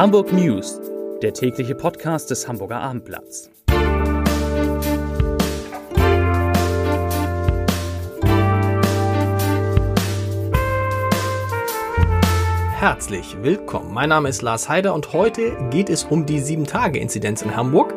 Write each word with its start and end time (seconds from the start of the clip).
Hamburg 0.00 0.32
News, 0.32 0.80
der 1.20 1.34
tägliche 1.34 1.74
Podcast 1.74 2.30
des 2.30 2.48
Hamburger 2.48 2.80
Abendblatts. 2.80 3.50
Herzlich 12.78 13.36
willkommen. 13.42 13.92
Mein 13.92 14.08
Name 14.08 14.30
ist 14.30 14.40
Lars 14.40 14.70
Heider 14.70 14.94
und 14.94 15.12
heute 15.12 15.54
geht 15.68 15.90
es 15.90 16.04
um 16.04 16.24
die 16.24 16.40
7-Tage-Inzidenz 16.40 17.42
in 17.42 17.54
Hamburg, 17.54 17.92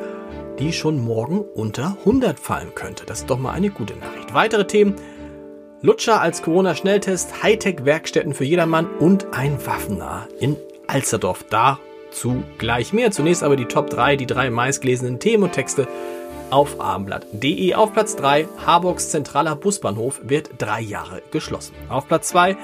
die 0.59 0.73
schon 0.73 0.99
morgen 0.99 1.39
unter 1.39 1.95
100 1.99 2.37
fallen 2.37 2.75
könnte. 2.75 3.05
Das 3.05 3.19
ist 3.19 3.29
doch 3.29 3.39
mal 3.39 3.53
eine 3.53 3.69
gute 3.69 3.95
Nachricht. 3.95 4.33
Weitere 4.33 4.67
Themen 4.67 4.95
Lutscher 5.79 6.19
als 6.19 6.41
Corona-Schnelltest, 6.41 7.41
Hightech-Werkstätten 7.43 8.33
für 8.33 8.43
jedermann 8.43 8.89
und 8.99 9.27
ein 9.31 9.65
Waffennah 9.65 10.27
in 10.41 10.57
Alsterdorf. 10.87 11.45
Dazu 12.13 12.43
gleich 12.59 12.93
mehr. 12.93 13.09
Zunächst 13.09 13.41
aber 13.41 13.55
die 13.55 13.65
Top 13.65 13.89
3, 13.89 14.17
die 14.17 14.27
drei 14.27 14.51
meistgelesenen 14.51 15.19
Themen 15.19 15.45
und 15.45 15.53
Texte 15.53 15.87
auf 16.51 16.79
abendblatt.de. 16.79 17.73
Auf 17.73 17.91
Platz 17.91 18.15
3, 18.15 18.47
Harburgs 18.63 19.09
zentraler 19.09 19.55
Busbahnhof 19.55 20.21
wird 20.23 20.51
drei 20.59 20.79
Jahre 20.79 21.23
geschlossen. 21.31 21.73
Auf 21.89 22.07
Platz 22.07 22.27
2, 22.29 22.55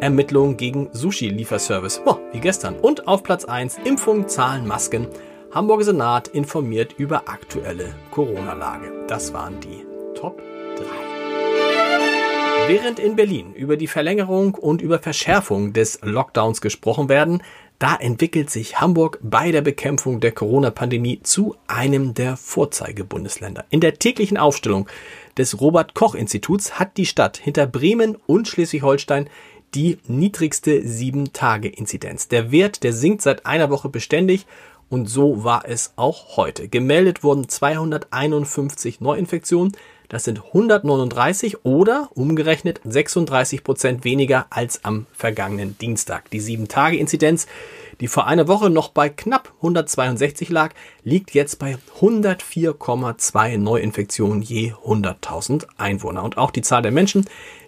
Ermittlungen 0.00 0.56
gegen 0.56 0.88
Sushi-Lieferservice. 0.92 2.00
Boah, 2.02 2.18
wie 2.32 2.40
gestern. 2.40 2.76
Und 2.76 3.06
auf 3.06 3.22
Platz 3.22 3.44
1, 3.44 3.76
Impfung, 3.84 4.26
Zahlen, 4.26 4.66
Masken. 4.66 5.06
Hamburger 5.52 5.84
Senat 5.84 6.28
informiert 6.28 6.94
über 6.96 7.28
aktuelle 7.28 7.94
Corona-Lage. 8.10 9.04
Das 9.06 9.34
waren 9.34 9.60
die 9.60 9.84
Top 10.18 10.40
3. 10.78 11.14
Während 12.66 12.98
in 12.98 13.14
Berlin 13.14 13.52
über 13.52 13.76
die 13.76 13.86
Verlängerung 13.86 14.54
und 14.54 14.80
über 14.80 14.98
Verschärfung 14.98 15.74
des 15.74 16.00
Lockdowns 16.02 16.62
gesprochen 16.62 17.10
werden, 17.10 17.42
da 17.84 17.96
entwickelt 17.96 18.48
sich 18.48 18.80
Hamburg 18.80 19.18
bei 19.20 19.52
der 19.52 19.60
Bekämpfung 19.60 20.18
der 20.18 20.32
Corona-Pandemie 20.32 21.20
zu 21.22 21.54
einem 21.66 22.14
der 22.14 22.38
Vorzeigebundesländer. 22.38 23.66
In 23.68 23.80
der 23.80 23.98
täglichen 23.98 24.38
Aufstellung 24.38 24.88
des 25.36 25.60
Robert 25.60 25.92
Koch 25.92 26.14
Instituts 26.14 26.78
hat 26.78 26.96
die 26.96 27.04
Stadt 27.04 27.36
hinter 27.36 27.66
Bremen 27.66 28.16
und 28.26 28.48
Schleswig-Holstein 28.48 29.28
die 29.74 29.98
niedrigste 30.06 30.80
7-Tage-Inzidenz. 30.80 32.28
Der 32.28 32.50
Wert, 32.50 32.84
der 32.84 32.94
sinkt 32.94 33.20
seit 33.20 33.44
einer 33.44 33.68
Woche 33.68 33.90
beständig 33.90 34.46
und 34.88 35.04
so 35.04 35.44
war 35.44 35.68
es 35.68 35.92
auch 35.96 36.38
heute. 36.38 36.68
Gemeldet 36.68 37.22
wurden 37.22 37.50
251 37.50 39.02
Neuinfektionen, 39.02 39.72
das 40.14 40.22
sind 40.22 40.44
139 40.44 41.64
oder 41.64 42.08
umgerechnet 42.14 42.80
36 42.84 43.64
Prozent 43.64 44.04
weniger 44.04 44.46
als 44.50 44.84
am 44.84 45.06
vergangenen 45.12 45.76
Dienstag. 45.76 46.30
Die 46.30 46.40
7-Tage-Inzidenz, 46.40 47.48
die 47.98 48.06
vor 48.06 48.28
einer 48.28 48.46
Woche 48.46 48.70
noch 48.70 48.90
bei 48.90 49.08
knapp 49.08 49.52
162 49.56 50.50
lag, 50.50 50.72
liegt 51.02 51.32
jetzt 51.32 51.58
bei 51.58 51.78
104,2 52.00 53.58
Neuinfektionen 53.58 54.40
je 54.40 54.72
100.000 54.86 55.66
Einwohner. 55.78 56.22
Und 56.22 56.38
auch 56.38 56.52
die 56.52 56.62
Zahl 56.62 56.82
der 56.82 56.92
Menschen, 56.92 57.24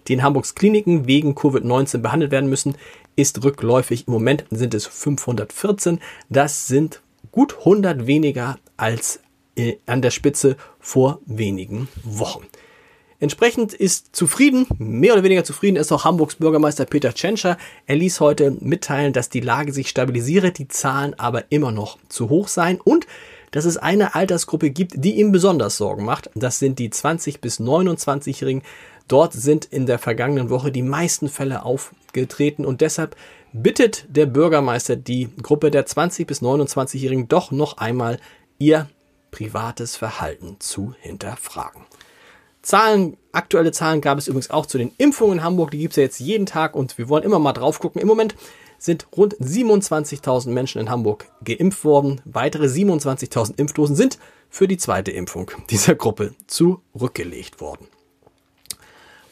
die 0.06 0.12
in 0.12 0.22
Hamburgs 0.22 0.54
Kliniken 0.54 1.08
wegen 1.08 1.34
Covid-19 1.34 1.98
behandelt 1.98 2.30
werden 2.30 2.48
müssen, 2.48 2.76
ist 3.16 3.42
rückläufig. 3.42 4.06
Im 4.06 4.12
Moment 4.12 4.44
sind 4.50 4.72
es 4.72 4.86
514. 4.86 5.98
Das 6.28 6.68
sind 6.68 7.02
gut 7.32 7.56
100 7.58 8.06
weniger 8.06 8.56
als 8.76 9.18
äh, 9.56 9.76
an 9.86 10.02
der 10.02 10.10
Spitze 10.10 10.56
vor 10.78 11.20
wenigen 11.26 11.88
Wochen. 12.04 12.46
Entsprechend 13.18 13.72
ist 13.72 14.14
zufrieden, 14.14 14.66
mehr 14.78 15.14
oder 15.14 15.22
weniger 15.22 15.42
zufrieden 15.42 15.76
ist 15.76 15.90
auch 15.90 16.04
Hamburgs 16.04 16.34
Bürgermeister 16.34 16.84
Peter 16.84 17.14
Tschentscher. 17.14 17.56
Er 17.86 17.96
ließ 17.96 18.20
heute 18.20 18.54
mitteilen, 18.60 19.14
dass 19.14 19.30
die 19.30 19.40
Lage 19.40 19.72
sich 19.72 19.88
stabilisiere, 19.88 20.52
die 20.52 20.68
Zahlen 20.68 21.18
aber 21.18 21.44
immer 21.48 21.72
noch 21.72 21.96
zu 22.10 22.28
hoch 22.28 22.48
seien 22.48 22.78
und 22.78 23.06
dass 23.52 23.64
es 23.64 23.78
eine 23.78 24.14
Altersgruppe 24.14 24.68
gibt, 24.68 24.92
die 24.96 25.18
ihm 25.18 25.32
besonders 25.32 25.78
Sorgen 25.78 26.04
macht. 26.04 26.28
Das 26.34 26.58
sind 26.58 26.78
die 26.78 26.90
20 26.90 27.40
bis 27.40 27.58
29-Jährigen. 27.58 28.62
Dort 29.08 29.32
sind 29.32 29.64
in 29.64 29.86
der 29.86 29.98
vergangenen 29.98 30.50
Woche 30.50 30.70
die 30.70 30.82
meisten 30.82 31.30
Fälle 31.30 31.64
aufgetreten 31.64 32.66
und 32.66 32.82
deshalb 32.82 33.16
bittet 33.54 34.04
der 34.10 34.26
Bürgermeister 34.26 34.96
die 34.96 35.30
Gruppe 35.40 35.70
der 35.70 35.86
20 35.86 36.26
bis 36.26 36.42
29-Jährigen 36.42 37.28
doch 37.28 37.50
noch 37.50 37.78
einmal 37.78 38.18
ihr 38.58 38.90
privates 39.36 39.96
Verhalten 39.96 40.56
zu 40.60 40.94
hinterfragen. 40.98 41.82
Zahlen, 42.62 43.18
aktuelle 43.32 43.70
Zahlen 43.70 44.00
gab 44.00 44.16
es 44.16 44.28
übrigens 44.28 44.48
auch 44.50 44.64
zu 44.64 44.78
den 44.78 44.92
Impfungen 44.96 45.38
in 45.38 45.44
Hamburg. 45.44 45.72
Die 45.72 45.78
gibt 45.78 45.92
es 45.92 45.96
ja 45.96 46.04
jetzt 46.04 46.20
jeden 46.20 46.46
Tag 46.46 46.74
und 46.74 46.96
wir 46.96 47.10
wollen 47.10 47.22
immer 47.22 47.38
mal 47.38 47.52
drauf 47.52 47.78
gucken. 47.78 48.00
Im 48.00 48.08
Moment 48.08 48.34
sind 48.78 49.06
rund 49.14 49.36
27.000 49.36 50.48
Menschen 50.48 50.80
in 50.80 50.88
Hamburg 50.88 51.28
geimpft 51.44 51.84
worden. 51.84 52.22
Weitere 52.24 52.64
27.000 52.64 53.58
Impfdosen 53.58 53.94
sind 53.94 54.18
für 54.48 54.66
die 54.66 54.78
zweite 54.78 55.10
Impfung 55.10 55.50
dieser 55.68 55.94
Gruppe 55.94 56.34
zurückgelegt 56.46 57.60
worden. 57.60 57.88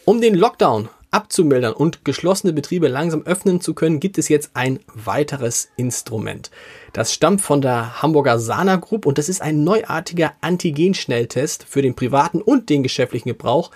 Um 0.04 0.20
den 0.20 0.34
Lockdown 0.34 0.90
abzumildern 1.14 1.72
und 1.72 2.04
geschlossene 2.04 2.52
Betriebe 2.52 2.88
langsam 2.88 3.22
öffnen 3.22 3.60
zu 3.60 3.72
können, 3.72 4.00
gibt 4.00 4.18
es 4.18 4.28
jetzt 4.28 4.50
ein 4.54 4.80
weiteres 4.92 5.70
Instrument. 5.76 6.50
Das 6.92 7.14
stammt 7.14 7.40
von 7.40 7.60
der 7.62 8.02
Hamburger 8.02 8.40
Sana 8.40 8.76
Group 8.76 9.06
und 9.06 9.16
das 9.16 9.28
ist 9.28 9.40
ein 9.40 9.62
neuartiger 9.62 10.32
Antigen-Schnelltest 10.40 11.64
für 11.68 11.82
den 11.82 11.94
privaten 11.94 12.42
und 12.42 12.68
den 12.68 12.82
geschäftlichen 12.82 13.28
Gebrauch, 13.28 13.70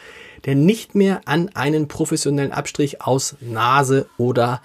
der 0.47 0.57
nicht 0.57 0.97
mehr 0.97 1.21
an 1.27 1.49
einen 1.55 1.87
professionellen 1.87 2.53
Abstrich 2.53 3.03
aus 3.03 3.37
Nase 3.41 4.09
oder 4.19 4.61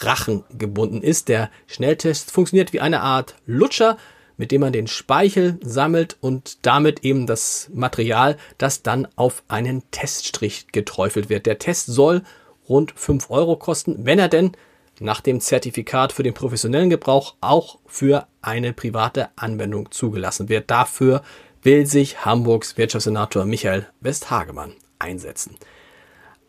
Rachen 0.00 0.44
gebunden 0.50 1.02
ist. 1.02 1.28
Der 1.28 1.50
Schnelltest 1.66 2.30
funktioniert 2.30 2.74
wie 2.74 2.80
eine 2.80 3.00
Art 3.00 3.36
Lutscher, 3.46 3.96
mit 4.38 4.52
dem 4.52 4.62
man 4.62 4.72
den 4.72 4.86
Speichel 4.86 5.58
sammelt 5.60 6.16
und 6.20 6.64
damit 6.64 7.04
eben 7.04 7.26
das 7.26 7.68
Material, 7.74 8.38
das 8.56 8.82
dann 8.82 9.06
auf 9.16 9.42
einen 9.48 9.82
Teststrich 9.90 10.68
geträufelt 10.72 11.28
wird. 11.28 11.44
Der 11.44 11.58
Test 11.58 11.86
soll 11.86 12.22
rund 12.68 12.92
5 12.92 13.30
Euro 13.30 13.56
kosten, 13.56 14.06
wenn 14.06 14.18
er 14.18 14.28
denn 14.28 14.52
nach 15.00 15.20
dem 15.20 15.40
Zertifikat 15.40 16.12
für 16.12 16.22
den 16.22 16.34
professionellen 16.34 16.90
Gebrauch 16.90 17.34
auch 17.40 17.78
für 17.86 18.26
eine 18.40 18.72
private 18.72 19.28
Anwendung 19.36 19.90
zugelassen 19.90 20.48
wird. 20.48 20.70
Dafür 20.70 21.22
will 21.62 21.86
sich 21.86 22.24
Hamburgs 22.24 22.76
Wirtschaftssenator 22.76 23.44
Michael 23.44 23.86
Westhagemann 24.00 24.72
einsetzen. 24.98 25.56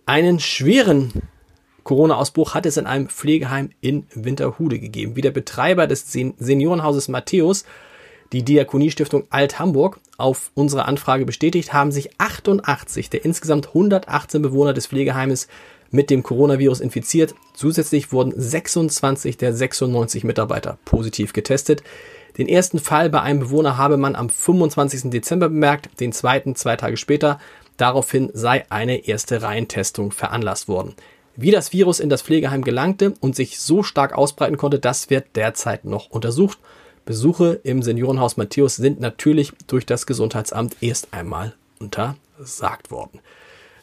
Einen 0.05 0.39
schweren 0.39 1.13
Corona-Ausbruch 1.89 2.53
hat 2.53 2.67
es 2.67 2.77
in 2.77 2.85
einem 2.85 3.09
Pflegeheim 3.09 3.71
in 3.81 4.05
Winterhude 4.13 4.77
gegeben. 4.77 5.15
Wie 5.15 5.21
der 5.21 5.31
Betreiber 5.31 5.87
des 5.87 6.11
Seniorenhauses 6.11 7.07
Matthäus, 7.07 7.65
die 8.31 8.43
Diakoniestiftung 8.43 9.23
Alt-Hamburg, 9.31 9.99
auf 10.19 10.51
unsere 10.53 10.85
Anfrage 10.85 11.25
bestätigt, 11.25 11.73
haben 11.73 11.91
sich 11.91 12.11
88 12.19 13.09
der 13.09 13.25
insgesamt 13.25 13.69
118 13.69 14.39
Bewohner 14.39 14.73
des 14.73 14.85
Pflegeheimes 14.85 15.47
mit 15.89 16.11
dem 16.11 16.21
Coronavirus 16.21 16.79
infiziert. 16.79 17.33
Zusätzlich 17.55 18.11
wurden 18.11 18.33
26 18.39 19.37
der 19.37 19.55
96 19.55 20.23
Mitarbeiter 20.23 20.77
positiv 20.85 21.33
getestet. 21.33 21.81
Den 22.37 22.47
ersten 22.47 22.77
Fall 22.77 23.09
bei 23.09 23.21
einem 23.21 23.39
Bewohner 23.39 23.77
habe 23.79 23.97
man 23.97 24.15
am 24.15 24.29
25. 24.29 25.09
Dezember 25.09 25.49
bemerkt, 25.49 25.89
den 25.99 26.11
zweiten 26.11 26.55
zwei 26.55 26.75
Tage 26.75 26.97
später. 26.97 27.39
Daraufhin 27.77 28.29
sei 28.35 28.65
eine 28.69 29.07
erste 29.07 29.41
Reihentestung 29.41 30.11
veranlasst 30.11 30.67
worden. 30.67 30.93
Wie 31.41 31.51
das 31.51 31.71
Virus 31.71 32.01
in 32.01 32.09
das 32.09 32.21
Pflegeheim 32.21 32.65
gelangte 32.65 33.13
und 33.21 33.33
sich 33.33 33.61
so 33.61 33.81
stark 33.81 34.11
ausbreiten 34.11 34.57
konnte, 34.57 34.77
das 34.77 35.09
wird 35.09 35.37
derzeit 35.37 35.85
noch 35.85 36.09
untersucht. 36.09 36.57
Besuche 37.05 37.61
im 37.63 37.81
Seniorenhaus 37.81 38.35
Matthäus 38.35 38.75
sind 38.75 38.99
natürlich 38.99 39.53
durch 39.67 39.85
das 39.85 40.05
Gesundheitsamt 40.05 40.75
erst 40.81 41.13
einmal 41.13 41.53
untersagt 41.79 42.91
worden. 42.91 43.21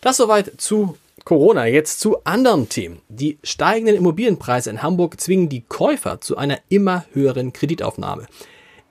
Das 0.03 0.19
soweit 0.19 0.53
zu 0.59 0.99
Corona. 1.25 1.67
Jetzt 1.67 2.00
zu 2.00 2.22
anderen 2.25 2.69
Themen. 2.69 3.00
Die 3.09 3.38
steigenden 3.43 3.97
Immobilienpreise 3.97 4.69
in 4.69 4.82
Hamburg 4.82 5.19
zwingen 5.19 5.49
die 5.49 5.62
Käufer 5.62 6.20
zu 6.20 6.37
einer 6.37 6.59
immer 6.69 7.06
höheren 7.14 7.55
Kreditaufnahme. 7.55 8.26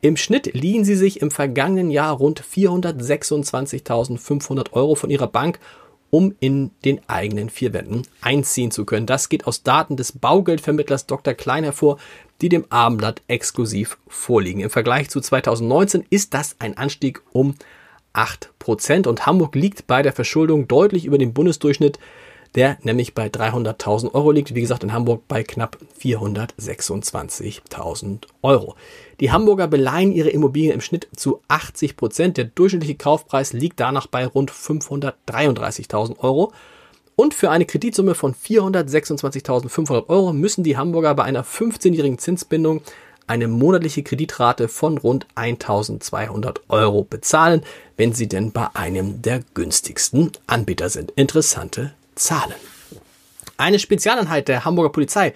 Im 0.01 0.17
Schnitt 0.17 0.55
liehen 0.55 0.85
sie 0.85 0.95
sich 0.95 1.21
im 1.21 1.29
vergangenen 1.29 1.91
Jahr 1.91 2.15
rund 2.15 2.41
426.500 2.41 4.73
Euro 4.73 4.95
von 4.95 5.11
ihrer 5.11 5.27
Bank 5.27 5.59
um 6.09 6.33
in 6.39 6.71
den 6.85 7.01
eigenen 7.07 7.49
vier 7.49 7.73
Wänden 7.73 8.03
einziehen 8.21 8.71
zu 8.71 8.85
können. 8.85 9.05
Das 9.05 9.29
geht 9.29 9.47
aus 9.47 9.63
Daten 9.63 9.97
des 9.97 10.13
Baugeldvermittlers 10.13 11.07
Dr. 11.07 11.33
Klein 11.33 11.63
hervor, 11.63 11.97
die 12.41 12.49
dem 12.49 12.65
Abendblatt 12.69 13.21
exklusiv 13.27 13.97
vorliegen. 14.07 14.61
Im 14.61 14.69
Vergleich 14.69 15.09
zu 15.09 15.21
2019 15.21 16.05
ist 16.09 16.33
das 16.33 16.55
ein 16.59 16.77
Anstieg 16.77 17.21
um 17.31 17.55
8% 18.13 19.07
und 19.07 19.25
Hamburg 19.25 19.55
liegt 19.55 19.87
bei 19.87 20.01
der 20.01 20.13
Verschuldung 20.13 20.67
deutlich 20.67 21.05
über 21.05 21.17
dem 21.17 21.33
Bundesdurchschnitt 21.33 21.99
der 22.55 22.77
nämlich 22.83 23.13
bei 23.13 23.27
300.000 23.27 24.13
Euro 24.13 24.31
liegt. 24.31 24.55
Wie 24.55 24.61
gesagt, 24.61 24.83
in 24.83 24.93
Hamburg 24.93 25.27
bei 25.27 25.43
knapp 25.43 25.77
426.000 26.01 28.19
Euro. 28.41 28.75
Die 29.19 29.31
Hamburger 29.31 29.67
beleihen 29.67 30.11
ihre 30.11 30.29
Immobilien 30.29 30.73
im 30.73 30.81
Schnitt 30.81 31.07
zu 31.15 31.41
80 31.47 31.97
Prozent. 31.97 32.37
Der 32.37 32.45
durchschnittliche 32.45 32.95
Kaufpreis 32.95 33.53
liegt 33.53 33.79
danach 33.79 34.07
bei 34.07 34.25
rund 34.25 34.51
533.000 34.51 36.19
Euro. 36.19 36.51
Und 37.15 37.33
für 37.33 37.49
eine 37.49 37.65
Kreditsumme 37.65 38.15
von 38.15 38.33
426.500 38.33 40.09
Euro 40.09 40.33
müssen 40.33 40.63
die 40.63 40.77
Hamburger 40.77 41.15
bei 41.15 41.23
einer 41.23 41.45
15-jährigen 41.45 42.17
Zinsbindung 42.17 42.81
eine 43.27 43.47
monatliche 43.47 44.03
Kreditrate 44.03 44.67
von 44.67 44.97
rund 44.97 45.25
1200 45.35 46.61
Euro 46.69 47.03
bezahlen, 47.03 47.63
wenn 47.97 48.13
Sie 48.13 48.27
denn 48.27 48.51
bei 48.51 48.67
einem 48.73 49.21
der 49.21 49.41
günstigsten 49.53 50.31
Anbieter 50.45 50.89
sind. 50.89 51.11
Interessante 51.15 51.93
Zahlen. 52.15 52.55
Eine 53.57 53.79
Spezialeinheit 53.79 54.47
der 54.47 54.65
Hamburger 54.65 54.91
Polizei 54.91 55.33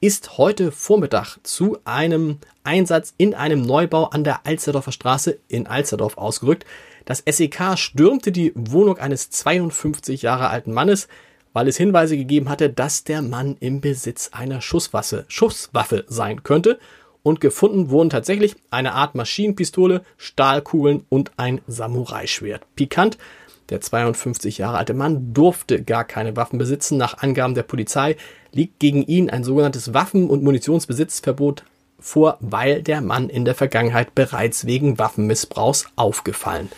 ist 0.00 0.38
heute 0.38 0.72
Vormittag 0.72 1.36
zu 1.42 1.78
einem 1.84 2.38
Einsatz 2.64 3.12
in 3.18 3.34
einem 3.34 3.60
Neubau 3.60 4.04
an 4.04 4.24
der 4.24 4.46
Alsterdorfer 4.46 4.92
Straße 4.92 5.38
in 5.48 5.66
Alsterdorf 5.66 6.16
ausgerückt. 6.16 6.64
Das 7.04 7.22
SEK 7.26 7.76
stürmte 7.76 8.32
die 8.32 8.52
Wohnung 8.54 8.96
eines 8.98 9.28
52 9.30 10.22
Jahre 10.22 10.48
alten 10.48 10.72
Mannes, 10.72 11.08
weil 11.52 11.68
es 11.68 11.76
Hinweise 11.76 12.16
gegeben 12.16 12.48
hatte, 12.48 12.70
dass 12.70 13.04
der 13.04 13.20
Mann 13.20 13.56
im 13.60 13.80
Besitz 13.80 14.30
einer 14.32 14.62
Schusswaffe, 14.62 15.26
Schusswaffe 15.28 16.04
sein 16.08 16.42
könnte. 16.42 16.78
Und 17.22 17.42
gefunden 17.42 17.90
wurden 17.90 18.08
tatsächlich 18.08 18.56
eine 18.70 18.92
Art 18.92 19.14
Maschinenpistole, 19.14 20.02
Stahlkugeln 20.16 21.04
und 21.10 21.32
ein 21.36 21.60
Samurai-Schwert. 21.66 22.62
Pikant, 22.76 23.18
der 23.70 23.80
52 23.80 24.58
Jahre 24.58 24.78
alte 24.78 24.94
Mann 24.94 25.32
durfte 25.32 25.82
gar 25.82 26.04
keine 26.04 26.36
Waffen 26.36 26.58
besitzen. 26.58 26.98
Nach 26.98 27.18
Angaben 27.18 27.54
der 27.54 27.62
Polizei 27.62 28.16
liegt 28.52 28.80
gegen 28.80 29.02
ihn 29.02 29.30
ein 29.30 29.44
sogenanntes 29.44 29.94
Waffen- 29.94 30.28
und 30.28 30.42
Munitionsbesitzverbot 30.42 31.64
vor, 31.98 32.36
weil 32.40 32.82
der 32.82 33.00
Mann 33.00 33.28
in 33.28 33.44
der 33.44 33.54
Vergangenheit 33.54 34.14
bereits 34.14 34.66
wegen 34.66 34.98
Waffenmissbrauchs 34.98 35.86
aufgefallen 35.96 36.70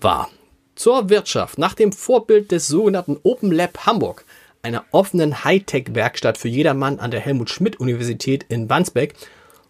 war. 0.00 0.28
Zur 0.74 1.08
Wirtschaft. 1.08 1.58
Nach 1.58 1.74
dem 1.74 1.92
Vorbild 1.92 2.52
des 2.52 2.66
sogenannten 2.66 3.16
Open 3.22 3.50
Lab 3.50 3.86
Hamburg, 3.86 4.24
einer 4.62 4.84
offenen 4.90 5.44
Hightech-Werkstatt 5.44 6.36
für 6.36 6.48
jedermann 6.48 6.98
an 6.98 7.10
der 7.10 7.20
Helmut-Schmidt-Universität 7.20 8.44
in 8.48 8.68
Wandsbek, 8.68 9.14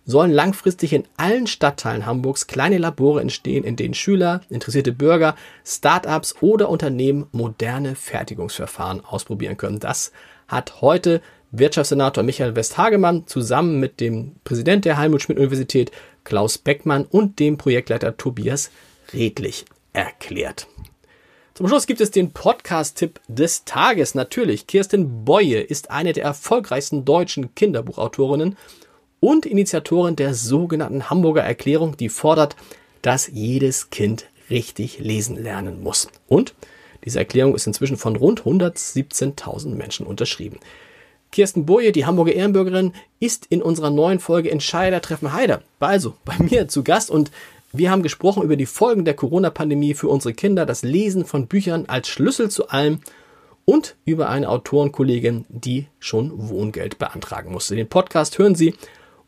sollen 0.07 0.31
langfristig 0.31 0.93
in 0.93 1.05
allen 1.17 1.47
Stadtteilen 1.47 2.07
Hamburgs 2.07 2.47
kleine 2.47 2.79
Labore 2.79 3.21
entstehen, 3.21 3.65
in 3.65 3.77
denen 3.77 3.95
Schüler, 3.95 4.41
interessierte 4.49 4.93
Bürger, 4.93 5.35
Start-ups 5.65 6.37
oder 6.41 6.71
Unternehmen 6.71 7.27
moderne 7.33 7.97
Fertigungsverfahren 7.97 9.05
ausprobieren 9.05 9.57
können. 9.57 9.81
Das 9.81 10.13
hat 10.49 10.81
heute 10.81 11.21
Wirtschaftssenator 11.51 12.23
Michael 12.23 12.57
Westhagemann 12.57 13.27
zusammen 13.27 13.81
mit 13.81 14.01
dem 14.01 14.37
Präsident 14.45 14.85
der 14.85 14.99
Helmut-Schmidt-Universität 14.99 15.91
Klaus 16.25 16.59
Beckmann 16.59 17.05
und 17.05 17.39
dem 17.39 17.59
Projektleiter 17.59 18.17
Tobias 18.17 18.71
Redlich 19.13 19.65
erklärt. 19.93 20.67
Zum 21.55 21.69
Schluss 21.69 21.87
gibt 21.87 22.01
es 22.01 22.11
den 22.11 22.33
Podcast-Tipp 22.33 23.21
des 23.29 23.65
Tages. 23.65 24.15
Natürlich, 24.15 24.67
Kirsten 24.67 25.25
Boye 25.25 25.61
ist 25.61 25.91
eine 25.91 26.13
der 26.13 26.25
erfolgreichsten 26.25 27.05
deutschen 27.05 27.55
Kinderbuchautorinnen 27.55 28.57
und 29.21 29.47
Initiatorin 29.47 30.17
der 30.17 30.35
sogenannten 30.35 31.11
Hamburger 31.11 31.43
Erklärung, 31.43 31.97
die 31.97 32.09
fordert, 32.09 32.57
dass 33.03 33.29
jedes 33.33 33.91
Kind 33.91 34.27
richtig 34.51 34.99
lesen 34.99 35.43
lernen 35.43 35.83
muss. 35.83 36.09
Und 36.29 36.55
diese 37.05 37.19
Erklärung 37.19 37.55
ist 37.55 37.67
inzwischen 37.67 37.97
von 37.97 38.17
rund 38.17 38.43
117.000 38.43 39.75
Menschen 39.75 40.07
unterschrieben. 40.07 40.59
Kirsten 41.33 41.67
Boje, 41.67 41.93
die 41.93 42.07
Hamburger 42.07 42.33
Ehrenbürgerin, 42.33 42.93
ist 43.21 43.47
in 43.47 43.63
unserer 43.63 43.91
neuen 43.91 44.21
Folge 44.21 44.51
Entscheider 44.51 45.01
treffen 45.01 45.33
Heider, 45.33 45.63
also 45.81 46.15
bei 46.25 46.35
mir 46.39 46.69
zu 46.69 46.83
Gast 46.83 47.11
und 47.11 47.31
wir 47.73 47.91
haben 47.91 48.03
gesprochen 48.03 48.43
über 48.43 48.57
die 48.57 48.65
Folgen 48.65 49.05
der 49.05 49.15
Corona-Pandemie 49.15 49.95
für 49.95 50.09
unsere 50.09 50.33
Kinder, 50.33 50.65
das 50.65 50.83
Lesen 50.83 51.27
von 51.27 51.47
Büchern 51.47 51.85
als 51.89 52.09
Schlüssel 52.09 52.51
zu 52.51 52.69
allem 52.69 53.01
und 53.67 53.97
über 54.05 54.31
eine 54.31 54.49
Autorenkollegin, 54.49 55.45
die 55.49 55.87
schon 55.99 56.49
Wohngeld 56.49 56.99
beantragen 56.99 57.53
musste. 57.53 57.77
Den 57.77 57.89
Podcast 57.89 58.39
hören 58.39 58.55
Sie 58.55 58.75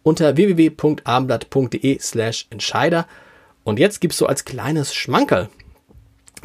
unter 0.02 0.36
www.abendblatt.de 0.36 1.98
slash 2.00 2.46
Entscheider. 2.50 3.06
Und 3.64 3.78
jetzt 3.78 4.00
gibt's 4.00 4.18
so 4.18 4.26
als 4.26 4.44
kleines 4.44 4.94
Schmankerl 4.94 5.48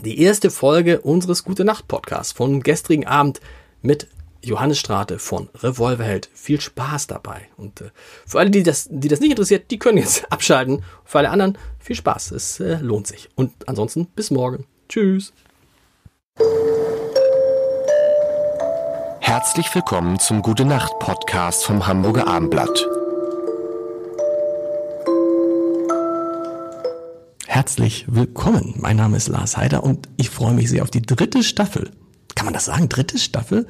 die 0.02 0.22
erste 0.22 0.50
Folge 0.50 1.02
unseres 1.02 1.44
Gute 1.44 1.66
Nacht 1.66 1.88
Podcasts 1.88 2.34
von 2.34 2.62
gestrigen 2.62 3.06
Abend 3.06 3.42
mit 3.82 4.08
Johannes 4.44 4.80
Strate 4.80 5.20
von 5.20 5.50
Revolverheld. 5.56 6.30
Viel 6.34 6.60
Spaß 6.60 7.08
dabei. 7.08 7.48
Und 7.58 7.82
äh, 7.82 7.92
für 8.26 8.40
alle, 8.40 8.50
die 8.50 8.64
das, 8.64 8.88
die 8.92 9.08
das 9.08 9.20
nicht 9.20 9.32
interessiert, 9.32 9.72
die 9.72 9.80
können 9.80 9.98
jetzt 9.98 10.26
abschalten. 10.32 10.84
Für 11.06 11.20
alle 11.20 11.30
anderen 11.30 11.58
viel 11.80 11.96
Spaß. 11.96 12.32
Es 12.32 12.60
äh, 12.60 12.76
lohnt 12.76 13.08
sich. 13.08 13.30
Und 13.36 13.52
ansonsten 13.68 14.08
bis 14.08 14.32
morgen. 14.32 14.66
Tschüss. 14.90 15.34
Herzlich 19.22 19.74
willkommen 19.74 20.20
zum 20.20 20.42
Gute 20.42 20.66
Nacht 20.66 21.00
Podcast 21.00 21.64
vom 21.64 21.88
Hamburger 21.88 22.28
Abendblatt. 22.28 23.03
Herzlich 27.54 28.06
willkommen. 28.08 28.74
Mein 28.78 28.96
Name 28.96 29.16
ist 29.16 29.28
Lars 29.28 29.58
Heider 29.58 29.84
und 29.84 30.10
ich 30.18 30.32
freue 30.32 30.56
mich 30.56 30.72
sehr 30.72 30.82
auf 30.82 30.90
die 30.90 31.04
dritte 31.04 31.44
Staffel. 31.44 31.92
Kann 32.34 32.46
man 32.46 32.54
das 32.56 32.66
sagen? 32.66 32.90
Dritte 32.90 33.20
Staffel 33.20 33.68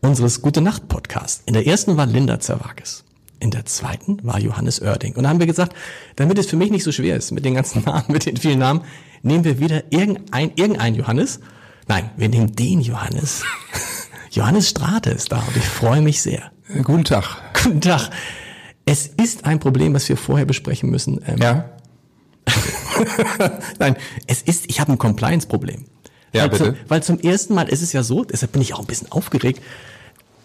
unseres 0.00 0.40
Gute 0.40 0.62
Nacht 0.62 0.88
Podcasts. 0.88 1.42
In 1.44 1.52
der 1.52 1.66
ersten 1.66 1.98
war 1.98 2.06
Linda 2.06 2.40
Zerwakis. 2.40 3.04
In 3.38 3.50
der 3.50 3.66
zweiten 3.66 4.16
war 4.22 4.40
Johannes 4.40 4.80
Oerding. 4.80 5.14
Und 5.14 5.24
da 5.24 5.28
haben 5.28 5.40
wir 5.40 5.46
gesagt, 5.46 5.76
damit 6.16 6.38
es 6.38 6.46
für 6.46 6.56
mich 6.56 6.70
nicht 6.70 6.84
so 6.84 6.90
schwer 6.90 7.14
ist 7.14 7.32
mit 7.32 7.44
den 7.44 7.54
ganzen 7.54 7.82
Namen, 7.84 8.04
mit 8.08 8.24
den 8.24 8.38
vielen 8.38 8.60
Namen, 8.60 8.80
nehmen 9.20 9.44
wir 9.44 9.60
wieder 9.60 9.92
irgendein, 9.92 10.52
irgendein 10.56 10.94
Johannes. 10.94 11.40
Nein, 11.88 12.08
wir 12.16 12.30
nehmen 12.30 12.56
den 12.56 12.80
Johannes. 12.80 13.42
Johannes 14.30 14.70
Strate 14.70 15.10
ist 15.10 15.30
da 15.30 15.40
und 15.40 15.54
ich 15.54 15.66
freue 15.66 16.00
mich 16.00 16.22
sehr. 16.22 16.50
Guten 16.82 17.04
Tag. 17.04 17.42
Guten 17.62 17.82
Tag. 17.82 18.08
Es 18.86 19.06
ist 19.06 19.44
ein 19.44 19.60
Problem, 19.60 19.92
was 19.92 20.08
wir 20.08 20.16
vorher 20.16 20.46
besprechen 20.46 20.88
müssen. 20.88 21.20
Ähm, 21.26 21.36
ja. 21.42 21.72
Nein, 23.78 23.96
es 24.26 24.42
ist, 24.42 24.64
ich 24.68 24.80
habe 24.80 24.92
ein 24.92 24.98
Compliance-Problem. 24.98 25.84
Ja, 26.32 26.42
weil 26.42 26.50
bitte. 26.50 26.76
Weil 26.88 27.02
zum 27.02 27.20
ersten 27.20 27.54
Mal 27.54 27.68
ist 27.68 27.82
es 27.82 27.92
ja 27.92 28.02
so, 28.02 28.24
deshalb 28.24 28.52
bin 28.52 28.62
ich 28.62 28.74
auch 28.74 28.80
ein 28.80 28.86
bisschen 28.86 29.10
aufgeregt. 29.12 29.62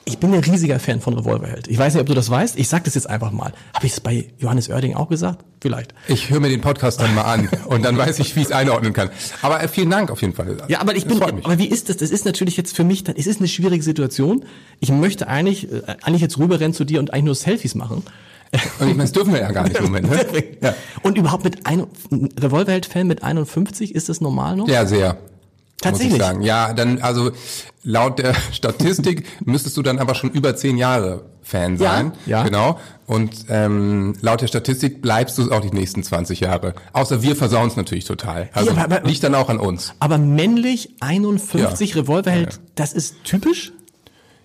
Ich 0.06 0.20
bin 0.20 0.34
ein 0.34 0.40
riesiger 0.40 0.80
Fan 0.80 1.02
von 1.02 1.16
Revolverheld. 1.16 1.68
Ich 1.68 1.78
weiß 1.78 1.94
nicht, 1.94 2.00
ob 2.00 2.08
du 2.08 2.14
das 2.14 2.30
weißt. 2.30 2.58
Ich 2.58 2.70
sag 2.70 2.86
das 2.86 2.96
jetzt 2.96 3.10
einfach 3.10 3.32
mal. 3.32 3.52
Habe 3.74 3.86
ich 3.86 3.92
es 3.92 4.00
bei 4.00 4.30
Johannes 4.38 4.70
Oerding 4.70 4.96
auch 4.96 5.10
gesagt? 5.10 5.44
Vielleicht. 5.60 5.94
Ich 6.08 6.30
höre 6.30 6.40
mir 6.40 6.48
den 6.48 6.62
Podcast 6.62 7.02
dann 7.02 7.14
mal 7.14 7.24
an 7.24 7.50
und 7.66 7.84
dann 7.84 7.98
weiß 7.98 8.20
ich, 8.20 8.34
wie 8.38 8.40
ich 8.40 8.46
es 8.46 8.52
einordnen 8.54 8.94
kann. 8.94 9.10
Aber 9.42 9.62
äh, 9.62 9.68
vielen 9.68 9.90
Dank 9.90 10.10
auf 10.10 10.22
jeden 10.22 10.34
Fall. 10.34 10.60
Ja, 10.70 10.80
aber 10.80 10.96
ich 10.96 11.08
bin, 11.08 11.22
aber 11.22 11.58
wie 11.58 11.68
ist 11.68 11.90
das? 11.90 11.98
Das 11.98 12.10
ist 12.10 12.24
natürlich 12.24 12.56
jetzt 12.56 12.74
für 12.74 12.86
mich, 12.86 13.04
dann, 13.04 13.18
es 13.18 13.28
ist 13.28 13.42
eine 13.42 13.50
schwierige 13.50 13.84
Situation. 13.84 14.46
Ich 14.80 14.92
möchte 14.92 15.28
eigentlich, 15.28 15.70
äh, 15.70 15.82
eigentlich 16.04 16.22
jetzt 16.22 16.38
rüberrennen 16.38 16.74
zu 16.74 16.86
dir 16.86 17.02
und 17.02 17.12
eigentlich 17.12 17.26
nur 17.26 17.36
Selfies 17.36 17.76
machen. 17.76 18.04
Und 18.80 18.88
ich 18.88 18.96
meine, 18.96 19.04
das 19.04 19.12
dürfen 19.12 19.34
wir 19.34 19.42
ja 19.42 19.52
gar 19.52 19.64
nicht 19.64 19.78
im 19.78 19.86
Moment. 19.86 20.10
Ne? 20.10 20.44
ja. 20.62 20.74
Und 21.04 21.18
überhaupt 21.18 21.44
mit 21.44 21.66
ein, 21.66 21.86
Revolverheld-Fan 22.40 23.06
mit 23.08 23.24
51, 23.24 23.94
ist 23.94 24.10
das 24.10 24.22
normal 24.22 24.56
noch? 24.56 24.68
Ja, 24.68 24.86
sehr. 24.86 25.18
Tatsächlich. 25.82 26.14
Muss 26.14 26.22
ich 26.22 26.26
sagen. 26.26 26.42
Ja, 26.42 26.74
dann, 26.74 27.02
also 27.02 27.32
laut 27.84 28.20
der 28.20 28.34
Statistik 28.52 29.26
müsstest 29.46 29.78
du 29.78 29.82
dann 29.84 30.00
aber 30.00 30.16
schon 30.16 30.32
über 30.32 30.56
zehn 30.56 30.78
Jahre 30.78 31.26
Fan 31.44 31.78
sein. 31.78 32.14
Ja, 32.26 32.40
ja. 32.40 32.44
Genau. 32.44 32.80
Und 33.06 33.46
ähm, 33.50 34.16
laut 34.22 34.42
der 34.42 34.48
Statistik 34.48 35.02
bleibst 35.02 35.38
du 35.38 35.44
es 35.44 35.52
auch 35.52 35.62
die 35.62 35.70
nächsten 35.72 36.04
20 36.04 36.40
Jahre. 36.42 36.74
Außer 36.94 37.22
wir 37.22 37.36
versauen 37.36 37.68
es 37.68 37.76
natürlich 37.76 38.06
total. 38.06 38.50
Also 38.54 38.72
Ja, 38.72 38.84
aber- 38.84 38.96
aber- 38.98 39.08
liegt 39.08 39.24
dann 39.24 39.36
auch 39.36 39.50
an 39.50 39.60
uns. 39.60 39.94
Aber 40.00 40.18
männlich 40.18 40.96
51 41.00 41.92
Ja. 41.92 42.02
Revolverheld, 42.02 42.54
ja. 42.54 42.60
das 42.76 42.94
ist 42.94 43.24
typisch? 43.24 43.72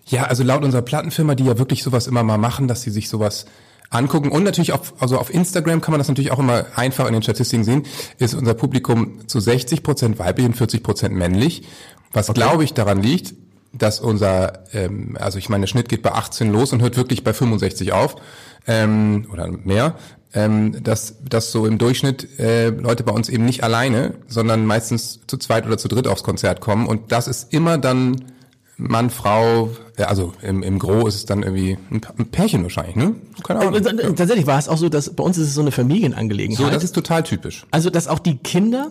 Ja, 0.06 0.24
also 0.24 0.42
laut 0.42 0.64
unserer 0.64 0.82
Plattenfirma, 0.82 1.34
die 1.34 1.44
ja 1.44 1.58
wirklich 1.58 1.82
sowas 1.82 2.06
immer 2.06 2.22
mal 2.24 2.38
machen, 2.38 2.68
dass 2.68 2.82
sie 2.82 2.90
sich 2.90 3.08
sowas 3.08 3.46
angucken 3.92 4.30
und 4.30 4.44
natürlich 4.44 4.72
auf, 4.72 4.94
also 5.00 5.18
auf 5.18 5.32
Instagram 5.32 5.80
kann 5.80 5.92
man 5.92 5.98
das 5.98 6.08
natürlich 6.08 6.32
auch 6.32 6.38
immer 6.38 6.66
einfach 6.76 7.06
in 7.06 7.12
den 7.12 7.22
Statistiken 7.22 7.64
sehen, 7.64 7.82
ist 8.18 8.34
unser 8.34 8.54
Publikum 8.54 9.28
zu 9.28 9.40
60 9.40 9.82
Prozent 9.82 10.18
weiblich 10.18 10.46
und 10.46 10.56
40 10.56 10.82
Prozent 10.82 11.14
männlich. 11.14 11.64
Was 12.12 12.32
glaube 12.32 12.64
ich 12.64 12.74
daran 12.74 13.02
liegt, 13.02 13.34
dass 13.72 14.00
unser, 14.00 14.64
ähm, 14.74 15.16
also 15.18 15.38
ich 15.38 15.48
meine, 15.48 15.62
der 15.62 15.68
Schnitt 15.68 15.88
geht 15.88 16.02
bei 16.02 16.12
18 16.12 16.52
los 16.52 16.72
und 16.72 16.82
hört 16.82 16.96
wirklich 16.96 17.24
bei 17.24 17.32
65 17.32 17.92
auf 17.92 18.16
ähm, 18.66 19.26
oder 19.32 19.48
mehr. 19.48 19.96
Ähm, 20.34 20.82
dass, 20.82 21.16
dass 21.22 21.52
so 21.52 21.66
im 21.66 21.76
Durchschnitt 21.76 22.38
äh, 22.38 22.70
Leute 22.70 23.02
bei 23.02 23.12
uns 23.12 23.28
eben 23.28 23.44
nicht 23.44 23.62
alleine, 23.64 24.14
sondern 24.28 24.64
meistens 24.64 25.20
zu 25.26 25.36
zweit 25.36 25.66
oder 25.66 25.76
zu 25.76 25.88
dritt 25.88 26.06
aufs 26.06 26.22
Konzert 26.22 26.62
kommen. 26.62 26.86
Und 26.86 27.12
das 27.12 27.28
ist 27.28 27.52
immer 27.52 27.76
dann 27.76 28.32
Mann, 28.88 29.10
Frau, 29.10 29.70
ja, 29.98 30.06
also 30.06 30.32
im, 30.42 30.62
im 30.62 30.78
Gro 30.78 31.06
ist 31.06 31.14
es 31.14 31.26
dann 31.26 31.42
irgendwie 31.42 31.78
ein, 31.90 32.00
Pärchen 32.30 32.62
wahrscheinlich, 32.62 32.96
ne? 32.96 33.14
Keine 33.44 33.60
Ahnung. 33.60 33.74
Äh, 33.74 34.14
Tatsächlich 34.14 34.46
war 34.46 34.58
es 34.58 34.68
auch 34.68 34.76
so, 34.78 34.88
dass 34.88 35.10
bei 35.10 35.22
uns 35.24 35.38
ist 35.38 35.48
es 35.48 35.54
so 35.54 35.60
eine 35.60 35.70
So, 35.70 35.76
Familienangelegenheit. 35.76 36.72
das 36.74 36.84
ist 36.84 36.94
total 36.94 37.22
typisch. 37.22 37.66
also, 37.70 37.90
dass 37.90 38.08
auch 38.08 38.18
die 38.18 38.36
Kinder, 38.38 38.90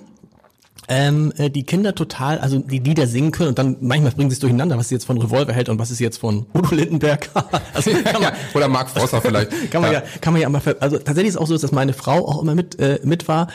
ähm, 0.88 1.32
äh, 1.38 1.50
die 1.50 1.64
Kinder 1.64 1.94
total, 1.96 2.40
also 2.40 2.60
die 2.60 2.80
Lieder 2.80 3.08
singen 3.08 3.32
können 3.32 3.50
und 3.50 3.60
dann 3.60 3.78
manchmal 3.82 4.12
bringen 4.12 4.30
sie 4.30 4.36
es 4.36 4.40
durcheinander, 4.40 4.78
was 4.78 4.86
ist 4.86 4.92
jetzt 4.92 5.06
von 5.06 5.18
Revolverheld 5.22 5.70
und 5.70 5.78
was 5.80 5.92
ist 5.92 6.00
jetzt 6.00 6.18
von 6.18 6.46
Udo 6.54 6.74
Lindenberg. 6.76 7.30
also 7.74 7.92
man, 8.20 8.32
Oder 8.54 8.68
Mark 8.68 8.90
Forster 8.90 9.22
vielleicht. 9.22 9.52
kann 9.72 9.82
man 9.82 9.92
ja, 9.94 10.04
kann 10.22 10.34
man 10.34 10.42
ja 10.42 10.48
immer, 10.48 10.60
ver- 10.62 10.78
also 10.80 10.98
tatsächlich 10.98 11.30
ist 11.30 11.36
es 11.36 11.42
auch 11.42 11.48
so, 11.48 11.58
dass 11.58 11.72
meine 11.72 11.94
Frau 11.94 12.28
auch 12.28 12.42
immer 12.42 12.56
mit, 12.56 12.80
äh, 12.80 13.00
mit 13.04 13.28
war 13.28 13.48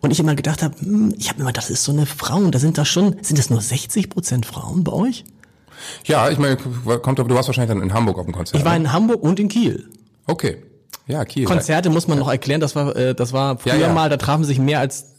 und 0.00 0.10
ich 0.10 0.20
immer 0.20 0.34
gedacht 0.34 0.62
habe, 0.62 0.74
hm, 0.80 1.14
ich 1.16 1.28
habe 1.30 1.40
immer, 1.40 1.52
das 1.52 1.70
ist 1.70 1.84
so 1.84 1.92
eine 1.92 2.06
Frau 2.06 2.36
und 2.38 2.54
da 2.54 2.58
sind 2.58 2.76
da 2.76 2.84
schon, 2.84 3.16
sind 3.22 3.38
das 3.38 3.50
nur 3.50 3.60
60 3.60 4.10
Prozent 4.10 4.44
Frauen 4.46 4.84
bei 4.84 4.92
euch? 4.92 5.24
Ja, 6.04 6.28
ich 6.30 6.38
meine, 6.38 6.56
kommt 6.56 7.18
du 7.18 7.28
warst 7.34 7.48
wahrscheinlich 7.48 7.74
dann 7.74 7.82
in 7.82 7.94
Hamburg 7.94 8.18
auf 8.18 8.24
dem 8.26 8.34
Konzert. 8.34 8.58
Ich 8.58 8.64
war 8.64 8.72
ne? 8.72 8.84
in 8.84 8.92
Hamburg 8.92 9.22
und 9.22 9.38
in 9.40 9.48
Kiel. 9.48 9.88
Okay. 10.26 10.58
Ja, 11.06 11.24
Kiel. 11.24 11.44
Konzerte 11.44 11.90
muss 11.90 12.08
man 12.08 12.18
noch 12.18 12.30
erklären, 12.30 12.60
das 12.60 12.74
war, 12.74 12.96
äh, 12.96 13.14
das 13.14 13.32
war 13.32 13.58
früher 13.58 13.74
Ja, 13.74 13.88
ja. 13.88 13.92
mal, 13.92 14.08
da 14.08 14.16
trafen 14.16 14.44
sich 14.44 14.58
mehr 14.58 14.80
als 14.80 15.13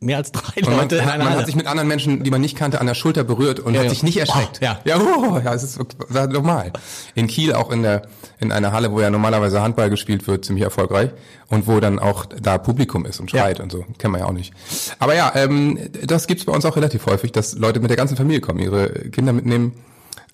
mehr 0.00 0.16
als 0.16 0.32
drei 0.32 0.62
Und 0.62 0.70
man, 0.70 0.78
Leute 0.80 1.04
hat, 1.04 1.18
man 1.18 1.28
hat 1.36 1.46
sich 1.46 1.54
mit 1.56 1.66
anderen 1.66 1.88
Menschen, 1.88 2.22
die 2.22 2.30
man 2.30 2.40
nicht 2.40 2.56
kannte, 2.56 2.80
an 2.80 2.86
der 2.86 2.94
Schulter 2.94 3.22
berührt 3.22 3.60
und 3.60 3.74
Ja, 3.74 3.80
hat 3.80 3.84
ja. 3.84 3.90
sich 3.90 4.02
nicht 4.02 4.16
erschreckt. 4.16 4.60
Oh, 4.60 4.64
ja. 4.64 4.80
ja, 4.84 4.98
oh, 4.98 5.38
ja, 5.44 5.52
es 5.54 5.62
ist 5.62 5.78
war 6.08 6.26
normal. 6.26 6.72
In 7.14 7.26
Kiel 7.26 7.52
auch 7.52 7.70
in 7.70 7.82
der 7.82 8.02
in 8.38 8.50
einer 8.52 8.72
Halle, 8.72 8.90
wo 8.92 9.00
ja 9.00 9.10
normalerweise 9.10 9.60
Handball 9.60 9.90
gespielt 9.90 10.26
wird, 10.26 10.44
ziemlich 10.46 10.64
erfolgreich 10.64 11.10
und 11.48 11.66
wo 11.66 11.78
dann 11.80 11.98
auch 11.98 12.24
da 12.26 12.56
Publikum 12.56 13.04
ist 13.04 13.20
und 13.20 13.30
schreit 13.30 13.58
Ja. 13.58 13.64
und 13.64 13.70
so, 13.72 13.84
kennen 13.98 14.14
wir 14.14 14.20
ja 14.20 14.24
auch 14.26 14.32
nicht. 14.32 14.54
Aber 14.98 15.14
ja, 15.14 15.30
ähm, 15.34 15.78
das 16.06 16.26
gibt's 16.26 16.46
bei 16.46 16.52
uns 16.52 16.64
auch 16.64 16.76
relativ 16.76 17.04
häufig, 17.06 17.32
dass 17.32 17.54
Leute 17.58 17.80
mit 17.80 17.90
der 17.90 17.98
ganzen 17.98 18.16
Familie 18.16 18.40
kommen, 18.40 18.58
ihre 18.60 18.88
Kinder 19.10 19.34
mitnehmen, 19.34 19.74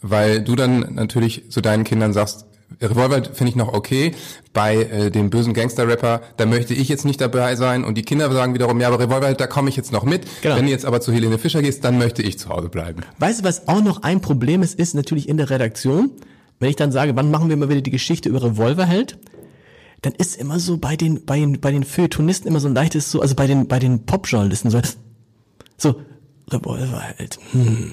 weil 0.02 0.42
du 0.42 0.54
dann 0.54 0.94
natürlich 0.94 1.50
zu 1.50 1.60
deinen 1.60 1.82
Kindern 1.82 2.12
sagst, 2.12 2.46
Revolver 2.80 3.22
finde 3.32 3.50
ich 3.50 3.56
noch 3.56 3.72
okay. 3.72 4.12
Bei 4.52 4.76
äh, 4.76 5.10
dem 5.10 5.30
bösen 5.30 5.54
Gangster-Rapper, 5.54 6.20
da 6.36 6.46
möchte 6.46 6.74
ich 6.74 6.88
jetzt 6.88 7.04
nicht 7.04 7.20
dabei 7.20 7.56
sein. 7.56 7.84
Und 7.84 7.96
die 7.96 8.02
Kinder 8.02 8.30
sagen 8.32 8.54
wiederum, 8.54 8.80
ja, 8.80 8.88
aber 8.88 9.00
Revolver, 9.00 9.32
da 9.34 9.46
komme 9.46 9.68
ich 9.68 9.76
jetzt 9.76 9.92
noch 9.92 10.04
mit. 10.04 10.26
Genau. 10.42 10.56
Wenn 10.56 10.66
du 10.66 10.70
jetzt 10.70 10.84
aber 10.84 11.00
zu 11.00 11.12
Helene 11.12 11.38
Fischer 11.38 11.62
gehst, 11.62 11.84
dann 11.84 11.98
möchte 11.98 12.22
ich 12.22 12.38
zu 12.38 12.48
Hause 12.48 12.68
bleiben. 12.68 13.02
Weißt 13.18 13.40
du, 13.40 13.44
was 13.44 13.68
auch 13.68 13.82
noch 13.82 14.02
ein 14.02 14.20
Problem 14.20 14.62
ist, 14.62 14.78
ist 14.78 14.94
natürlich 14.94 15.28
in 15.28 15.36
der 15.36 15.50
Redaktion, 15.50 16.10
wenn 16.58 16.70
ich 16.70 16.76
dann 16.76 16.92
sage, 16.92 17.14
wann 17.16 17.30
machen 17.30 17.48
wir 17.48 17.56
mal 17.56 17.68
wieder 17.68 17.82
die 17.82 17.90
Geschichte 17.90 18.28
über 18.28 18.42
Revolverheld, 18.42 19.18
dann 20.02 20.14
ist 20.14 20.36
immer 20.36 20.58
so 20.60 20.78
bei 20.78 20.96
den, 20.96 21.24
bei 21.24 21.38
den, 21.38 21.60
bei 21.60 21.72
den 21.72 21.84
Feuilletonisten 21.84 22.48
immer 22.48 22.60
so 22.60 22.68
ein 22.68 22.74
leichtes 22.74 23.10
so, 23.10 23.20
also 23.20 23.34
bei 23.34 23.46
den, 23.46 23.66
bei 23.66 23.78
den 23.78 24.06
Popjournalisten 24.06 24.70
so, 24.70 24.80
so, 25.76 26.00
Revolverheld, 26.50 27.38
hm. 27.52 27.92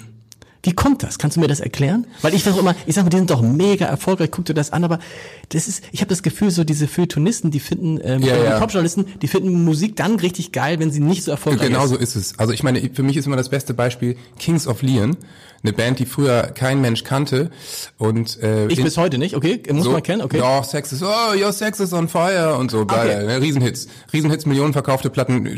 Wie 0.66 0.72
kommt 0.74 1.04
das? 1.04 1.20
Kannst 1.20 1.36
du 1.36 1.42
mir 1.42 1.48
das 1.48 1.60
erklären? 1.60 2.08
Weil 2.22 2.34
ich 2.34 2.44
sage 2.44 2.58
immer, 2.58 2.74
ich 2.86 2.96
sage 2.96 3.04
mal, 3.06 3.10
die 3.10 3.18
sind 3.18 3.30
doch 3.30 3.42
mega 3.42 3.86
erfolgreich, 3.86 4.32
guck 4.32 4.46
dir 4.46 4.54
das 4.54 4.72
an, 4.72 4.86
aber 4.86 5.00
das 5.50 5.68
ist, 5.68 5.84
ich 5.92 6.00
habe 6.00 6.08
das 6.10 6.24
Gefühl, 6.24 6.52
so 6.52 6.64
diese 6.64 6.88
Feuilletonisten, 6.88 7.52
die 7.52 7.60
finden, 7.60 8.00
ähm, 8.02 8.22
Ja, 8.24 8.38
ja. 8.38 8.54
die 8.54 8.60
Popjournalisten, 8.62 9.06
die 9.22 9.28
finden 9.28 9.66
Musik 9.66 9.98
dann 9.98 10.16
richtig 10.20 10.54
geil, 10.54 10.80
wenn 10.80 10.90
sie 10.90 11.02
nicht 11.02 11.24
so 11.24 11.32
erfolgreich 11.32 11.68
Genau 11.68 11.84
ist. 11.84 11.90
so 11.90 11.98
ist 11.98 12.16
es. 12.16 12.40
Also 12.40 12.54
ich 12.54 12.64
meine, 12.64 12.80
für 12.94 13.04
mich 13.04 13.18
ist 13.18 13.26
immer 13.28 13.36
das 13.36 13.50
beste 13.50 13.74
Beispiel 13.74 14.16
Kings 14.40 14.66
of 14.66 14.82
Leon, 14.82 15.18
eine 15.64 15.74
Band, 15.74 16.00
die 16.00 16.06
früher 16.06 16.44
kein 16.44 16.80
Mensch 16.82 17.04
kannte 17.04 17.50
und 17.98 18.42
äh, 18.42 18.68
Ich 18.68 18.82
bis 18.82 18.96
heute 18.98 19.18
nicht, 19.18 19.36
okay? 19.36 19.62
Muss 19.72 19.84
so, 19.84 19.92
man 19.92 20.02
kennen, 20.04 20.22
okay? 20.22 20.38
Ja, 20.38 20.64
Sex 20.64 20.94
is, 20.94 21.04
oh, 21.04 21.36
your 21.38 21.52
sex 21.52 21.82
is 21.82 21.92
on 21.94 22.08
fire 22.08 22.56
und 22.58 22.72
so, 22.72 22.86
bla, 22.86 23.02
Okay. 23.04 23.26
ne, 23.26 23.42
Riesenhits. 23.42 23.88
Riesenhits, 24.14 24.46
Millionen 24.46 24.72
verkaufte 24.72 25.10
Platten, 25.10 25.46
äh, 25.46 25.58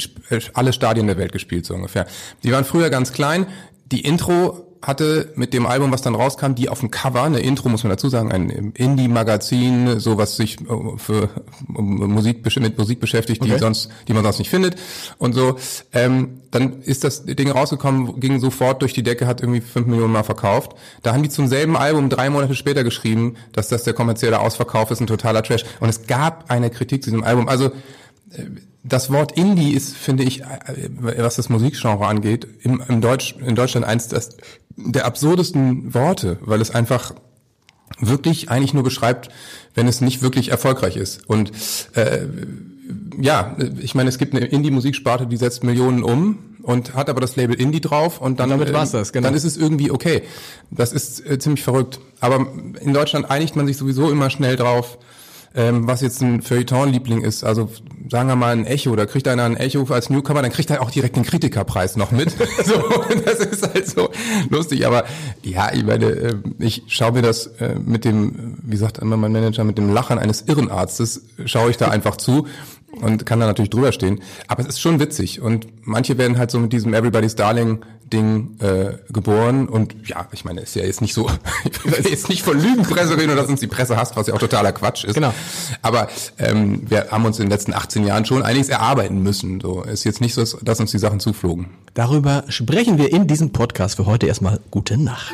alle 0.54 0.74
Stadien 0.74 1.06
der 1.08 1.18
Welt 1.18 1.32
gespielt, 1.32 1.66
so 1.68 1.76
ungefähr. 1.76 2.08
Die 2.44 2.52
waren 2.52 2.66
früher 2.66 2.90
ganz 2.90 3.14
klein. 3.14 3.46
Die 3.92 4.02
Intro 4.02 4.65
hatte 4.86 5.32
mit 5.36 5.54
dem 5.54 5.66
Album, 5.66 5.92
was 5.92 6.02
dann 6.02 6.16
rauskam, 6.16 6.54
die 6.54 6.70
auf 6.70 6.80
dem 6.80 6.92
Cover, 6.92 7.24
eine 7.24 7.40
Intro 7.40 7.70
muss 7.70 7.84
man 7.84 7.90
dazu 7.90 8.10
sagen, 8.10 8.32
ein 8.32 8.50
Indie-Magazin, 8.50 10.00
so 10.00 10.18
was 10.18 10.38
sich 10.38 10.62
äh, 10.62 10.98
für 10.98 11.30
Musik 11.68 12.46
mit 12.60 12.78
Musik 12.78 13.00
beschäftigt, 13.00 13.44
die 13.44 13.52
Okay. 13.52 13.60
sonst, 13.60 13.90
die 14.08 14.14
man 14.14 14.24
sonst 14.24 14.40
nicht 14.40 14.50
findet 14.50 14.76
und 15.18 15.34
so. 15.34 15.58
Ähm, 15.94 16.42
dann 16.52 16.82
ist 16.82 17.04
das 17.04 17.26
Ding 17.26 17.50
rausgekommen, 17.50 18.20
ging 18.20 18.40
sofort 18.40 18.82
durch 18.82 18.94
die 18.94 19.04
Decke, 19.04 19.28
hat 19.28 19.42
irgendwie 19.42 19.62
fünf 19.62 19.88
Millionen 19.88 20.14
Mal 20.14 20.24
verkauft. 20.24 20.74
Da 21.04 21.14
haben 21.14 21.24
die 21.24 21.30
zum 21.30 21.48
selben 21.48 21.76
Album 21.76 22.10
drei 22.10 22.30
Monate 22.30 22.56
später 22.56 22.84
geschrieben, 22.84 23.36
dass 23.54 23.68
das 23.68 23.84
der 23.84 23.94
kommerzielle 23.94 24.40
Ausverkauf 24.40 24.92
ist, 24.92 25.02
ein 25.02 25.08
totaler 25.08 25.44
Trash. 25.44 25.66
Und 25.80 25.90
es 25.90 26.08
gab 26.08 26.50
eine 26.50 26.70
Kritik 26.70 27.04
zu 27.04 27.10
diesem 27.10 27.24
Album. 27.24 27.48
Also 27.48 27.72
das 28.84 29.12
Wort 29.12 29.32
Indie 29.38 29.74
ist, 29.74 29.96
finde 29.96 30.24
ich, 30.24 30.42
äh, 30.42 30.46
was 31.18 31.36
das 31.36 31.50
Musikgenre 31.50 32.06
angeht, 32.06 32.48
im, 32.62 32.82
im 32.88 33.02
Deutsch, 33.02 33.36
in 33.46 33.56
Deutschland 33.56 33.86
eins 33.86 34.08
das, 34.08 34.38
der 34.78 35.06
absurdesten 35.06 35.94
Worte, 35.94 36.38
weil 36.42 36.62
es 36.62 36.72
einfach 36.72 37.14
wirklich 38.00 38.50
eigentlich 38.50 38.74
nur 38.74 38.84
beschreibt, 38.84 39.30
wenn 39.74 39.88
es 39.88 40.02
nicht 40.02 40.22
wirklich 40.22 40.50
erfolgreich 40.50 40.98
ist. 40.98 41.28
Und 41.30 41.52
äh, 41.94 42.28
ja, 43.20 43.56
ich 43.80 43.96
meine, 43.96 44.10
es 44.10 44.18
gibt 44.18 44.36
eine 44.36 44.46
Indie-Musiksparte, 44.46 45.28
die 45.28 45.38
setzt 45.38 45.64
Millionen 45.64 46.04
um 46.04 46.40
und 46.64 46.96
hat 46.96 47.10
aber 47.10 47.22
das 47.22 47.36
Label 47.36 47.56
Indie 47.56 47.82
drauf 47.82 48.20
und 48.20 48.40
dann, 48.40 48.50
damit 48.50 48.70
äh, 48.70 48.74
war's 48.74 48.92
das, 48.92 49.14
genau. 49.14 49.28
dann 49.28 49.36
ist 49.36 49.44
es 49.44 49.56
irgendwie 49.56 49.92
okay. 49.92 50.24
Das 50.72 50.92
ist 50.94 51.26
äh, 51.26 51.40
ziemlich 51.40 51.64
verrückt. 51.64 52.00
Aber 52.20 52.48
in 52.82 52.94
Deutschland 52.94 53.30
einigt 53.30 53.56
man 53.56 53.68
sich 53.68 53.78
sowieso 53.78 54.10
immer 54.10 54.30
schnell 54.30 54.56
drauf, 54.56 54.98
ähm, 55.56 55.88
was 55.88 56.02
jetzt 56.02 56.22
ein 56.22 56.42
Feuilleton-Liebling 56.42 57.22
ist. 57.22 57.44
Also 57.44 57.70
sagen 58.10 58.28
wir 58.30 58.36
mal 58.36 58.52
ein 58.54 58.66
Echo, 58.66 58.96
da 58.96 59.06
kriegt 59.06 59.28
einer 59.28 59.44
ein 59.44 59.58
Echo 59.58 59.86
als 59.92 60.10
Newcomer, 60.10 60.42
dann 60.42 60.52
kriegt 60.52 60.70
er 60.70 60.82
auch 60.82 60.92
direkt 60.92 61.16
den 61.16 61.24
Kritikerpreis 61.24 61.96
noch 61.96 62.12
mit. 62.12 62.32
so, 62.66 62.84
das 63.26 63.40
ist 63.40 63.64
halt 63.64 63.88
so 63.88 64.10
lustig. 64.50 64.86
Aber 64.86 65.06
ja, 65.44 65.74
ich 65.74 65.84
meine, 65.84 66.06
äh, 66.06 66.36
ich 66.60 66.84
schaue 66.88 67.14
mir 67.14 67.22
das 67.22 67.48
äh, 67.60 67.76
mit 67.76 68.06
dem, 68.06 68.58
wie 68.64 68.78
sagt 68.78 69.00
immer 69.00 69.18
mein 69.18 69.32
Manager, 69.32 69.64
mit 69.64 69.78
dem 69.78 69.94
Lachen 69.94 70.20
eines 70.20 70.42
Irrenarztes, 70.42 71.24
schaue 71.46 71.72
ich 71.72 71.78
da 71.78 71.88
einfach 71.88 72.18
zu 72.18 72.48
und 73.02 73.26
kann 73.26 73.40
da 73.40 73.48
natürlich 73.48 73.70
drüber 73.70 73.92
stehen. 73.92 74.22
Aber 74.48 74.62
es 74.62 74.70
ist 74.70 74.82
schon 74.82 75.00
witzig 75.00 75.42
und 75.42 75.68
manche 75.84 76.18
werden 76.18 76.38
halt 76.38 76.52
so 76.52 76.60
mit 76.60 76.74
diesem 76.74 76.94
Everybody's 76.94 77.36
Darling 77.36 77.80
Ding 78.14 78.58
äh, 78.60 78.98
geboren 79.12 79.68
und 79.68 79.96
ja, 80.08 80.28
ich 80.32 80.46
meine, 80.46 80.62
ist 80.62 80.76
ja 80.76 80.84
jetzt 80.84 81.02
nicht 81.02 81.14
so, 81.14 81.30
ich 82.00 82.10
jetzt 82.10 82.30
nicht 82.30 82.44
von 82.44 82.60
Lügenpresse 82.62 83.18
reden 83.18 83.32
oder 83.32 83.42
dass 83.42 83.50
uns 83.50 83.60
die 83.60 83.68
Presse 83.68 83.98
hasst, 83.98 84.16
was 84.16 84.28
ja 84.28 84.34
auch 84.34 84.40
totaler 84.40 84.72
Quatsch 84.72 85.06
ist. 85.06 85.16
Genau. 85.16 85.34
Aber 85.82 86.08
ähm, 86.38 86.84
wir 86.88 87.08
haben 87.10 87.26
uns 87.26 87.40
in 87.40 87.46
den 87.46 87.52
letzten 87.52 87.74
18 87.74 88.06
Jahren 88.06 88.26
schon 88.26 88.44
einiges 88.44 88.70
erarbeiten 88.70 89.24
müssen. 89.24 89.60
So 89.60 89.82
ist 89.82 90.04
jetzt 90.04 90.22
nicht 90.22 90.36
so, 90.36 90.44
dass 90.62 90.80
uns 90.80 90.92
die 90.92 91.00
Sachen 91.00 91.20
zuflogen. 91.20 91.68
Darüber 91.96 92.44
sprechen 92.48 92.98
wir 92.98 93.12
in 93.12 93.28
diesem 93.28 93.52
Podcast 93.52 93.96
für 93.96 94.06
heute 94.06 94.28
erstmal 94.28 94.60
gute 94.70 94.98
Nacht. 94.98 95.34